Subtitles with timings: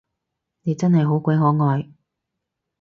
[0.63, 1.87] 你真係好鬼可愛